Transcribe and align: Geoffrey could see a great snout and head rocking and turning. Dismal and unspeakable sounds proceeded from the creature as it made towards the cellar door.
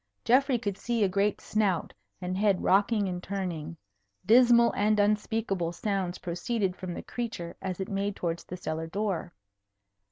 Geoffrey 0.25 0.57
could 0.57 0.79
see 0.79 1.03
a 1.03 1.07
great 1.07 1.39
snout 1.39 1.93
and 2.21 2.35
head 2.35 2.63
rocking 2.63 3.07
and 3.07 3.21
turning. 3.21 3.77
Dismal 4.25 4.73
and 4.75 4.99
unspeakable 4.99 5.73
sounds 5.73 6.17
proceeded 6.17 6.75
from 6.75 6.95
the 6.95 7.03
creature 7.03 7.55
as 7.61 7.79
it 7.79 7.87
made 7.87 8.15
towards 8.15 8.43
the 8.43 8.57
cellar 8.57 8.87
door. 8.87 9.31